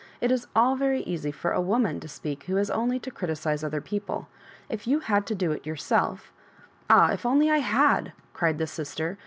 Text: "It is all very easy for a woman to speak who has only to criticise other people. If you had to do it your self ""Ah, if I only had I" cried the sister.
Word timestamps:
"It 0.19 0.31
is 0.31 0.47
all 0.55 0.75
very 0.75 1.01
easy 1.03 1.31
for 1.31 1.51
a 1.51 1.61
woman 1.61 1.99
to 1.99 2.07
speak 2.07 2.45
who 2.45 2.55
has 2.55 2.71
only 2.71 2.97
to 2.97 3.11
criticise 3.11 3.63
other 3.63 3.81
people. 3.81 4.29
If 4.67 4.87
you 4.87 5.01
had 5.01 5.27
to 5.27 5.35
do 5.35 5.51
it 5.51 5.63
your 5.63 5.75
self 5.75 6.33
""Ah, 6.89 7.11
if 7.11 7.23
I 7.23 7.29
only 7.29 7.49
had 7.49 8.07
I" 8.07 8.13
cried 8.33 8.57
the 8.57 8.65
sister. 8.65 9.19